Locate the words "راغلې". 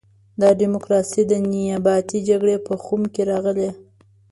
3.31-3.69